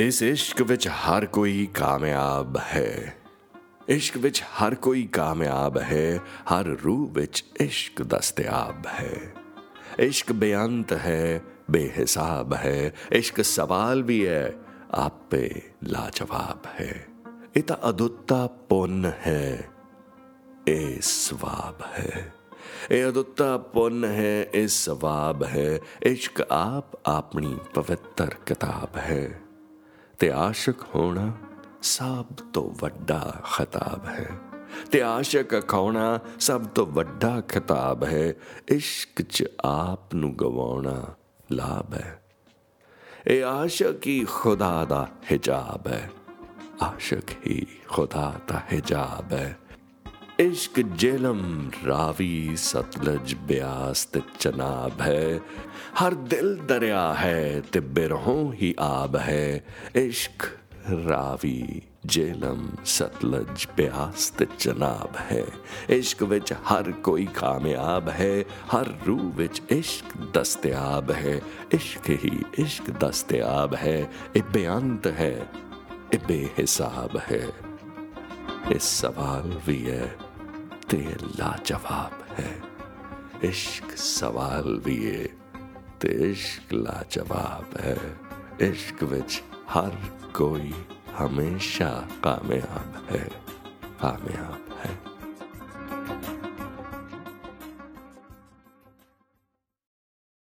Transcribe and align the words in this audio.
ਇਸ 0.00 0.22
ਇਸ਼ਕ 0.22 0.60
ਵਿੱਚ 0.62 0.88
ਹਰ 0.88 1.24
ਕੋਈ 1.26 1.66
ਕਾਮਯਾਬ 1.74 2.56
ਹੈ 2.58 3.16
ਇਸ਼ਕ 3.88 4.16
ਵਿੱਚ 4.16 4.42
ਹਰ 4.42 4.74
ਕੋਈ 4.74 5.06
ਕਾਮਯਾਬ 5.06 5.78
ਹੈ 5.78 6.20
ਹਰ 6.50 6.66
ਰੂਹ 6.84 7.08
ਵਿੱਚ 7.10 7.44
ਇਸ਼ਕ 7.60 8.02
ਦਸਤਿਆਬ 8.02 8.86
ਹੈ 8.86 9.32
ਇਸ਼ਕ 9.98 10.32
ਬੇਅੰਤ 10.32 10.92
ਹੈ 10.92 11.40
ਬੇਹਿਸਾਬ 11.70 12.54
ਹੈ 12.54 12.92
ਇਸ਼ਕ 13.12 13.42
ਸਵਾਲ 13.42 14.02
ਵੀ 14.02 14.26
ਹੈ 14.26 14.52
ਆਪੇ 14.94 15.48
ਲਾਜਵਾਬ 15.84 16.66
ਹੈ 16.80 17.06
ਇਹ 17.56 17.62
ਤਾਂ 17.62 17.76
ਅਦੁੱਤਾ 17.90 18.46
ਪੁੰਨ 18.68 19.10
ਹੈ 19.26 19.70
ਇਹ 20.68 21.00
ਸਵਾਬ 21.02 21.82
ਹੈ 21.98 22.32
ਇਹ 22.90 23.08
ਅਦੁੱਤਾ 23.08 23.56
ਪੁੰਨ 23.72 24.04
ਹੈ 24.04 24.42
ਇਹ 24.54 24.68
ਸਵਾਬ 24.68 25.44
ਹੈ 25.44 25.78
ਇਸ਼ਕ 26.02 26.40
ਆਪ 26.50 27.00
ਆਪਣੀ 27.06 27.56
ਪਵਿੱਤਰ 27.74 28.34
ਕਿਤਾਬ 28.46 28.96
ਹੈ 28.98 29.46
ਤੇ 30.21 30.31
ਆਸ਼ਿਕ 30.31 30.75
ਹੋਣਾ 30.95 31.31
ਸਭ 31.81 32.25
ਤੋਂ 32.53 32.71
ਵੱਡਾ 32.79 33.41
ਖਿਤਾਬ 33.57 34.05
ਹੈ। 34.07 34.29
ਤੇ 34.91 35.01
ਆਸ਼ਿਕ 35.01 35.67
ਖਾਉਣਾ 35.67 36.19
ਸਭ 36.39 36.65
ਤੋਂ 36.65 36.85
ਵੱਡਾ 36.85 37.41
ਖਿਤਾਬ 37.41 38.03
ਹੈ। 38.03 38.33
ਇਸ਼ਕ 38.69 39.21
'ਚ 39.21 39.45
ਆਪ 39.65 40.15
ਨੂੰ 40.15 40.37
ਗਵਾਉਣਾ 40.37 41.05
ਲਾਭ 41.51 41.93
ਹੈ। 41.93 42.23
ਇਹ 43.27 43.43
ਆਸ਼ਿਕ 43.43 44.07
ਹੀ 44.07 44.25
ਖੁਦਾ 44.25 44.85
ਦਾ 44.85 45.07
ਹਿਜਾਬ 45.31 45.87
ਹੈ। 45.87 46.11
ਆਸ਼ਿਕ 46.83 47.47
ਹੀ 47.47 47.65
ਖੁਦਾ 47.87 48.35
ਦਾ 48.47 48.61
ਹਿਜਾਬ 48.73 49.33
ਹੈ। 49.33 49.57
इश्क 50.41 50.79
जेलम, 50.79 51.69
रावी 51.85 52.57
सतलज 52.57 53.33
ब्यास 53.33 54.05
ते 54.05 54.21
चनाब 54.39 55.01
है। 55.01 55.41
हर 55.97 56.13
दिल 56.13 56.55
दरिया 56.55 57.11
है 57.13 57.61
ते 57.61 57.79
बिरहों 57.79 58.53
ही 58.53 58.75
आब 58.79 59.15
है। 59.15 59.65
इश्क, 59.95 60.57
रावी 60.87 61.83
जेलम, 62.05 62.83
सतलज 62.85 63.67
ब्यास 63.77 64.33
ते 64.37 64.47
चनाब 64.59 65.13
है। 65.15 65.45
इश्क 65.89 66.23
विच 66.23 66.53
हर 66.53 66.91
कोई 66.91 67.25
कामयाब 67.25 68.09
है, 68.09 68.45
हर 68.71 68.99
रूह 69.07 69.21
विच 69.21 69.61
इश्क 69.71 70.33
दस्तयाब 70.37 71.11
है। 71.11 71.41
इश्क 71.73 72.09
ही 72.09 72.43
इश्क 72.59 72.89
दस्तयाब 72.89 73.75
है 73.75 74.11
ए 74.37 74.41
बेअंत 74.41 75.07
है 75.07 75.49
ए 76.13 76.17
बेहिसाब 76.17 77.17
है। 77.17 77.71
इस 78.75 78.83
सवाल 78.83 79.61
भी 79.65 79.77
है। 79.77 80.20
ते 80.91 81.17
लाजवाब 81.21 82.25
है। 82.29 82.63
इश्क 83.49 83.91
सवाल 83.91 84.81
भी 84.85 85.05
है 85.05 85.23
ते 86.01 86.31
इश्क 86.31 86.73
लाजवाब 86.73 87.77
है। 87.79 88.19
इश्क 88.71 89.03
विच 89.03 89.43
हर 89.69 89.89
कोई 90.35 90.73
हमेशा 91.15 92.07
कामयाब 92.23 93.07
है। 93.09 93.29
कामयाब। 94.01 94.70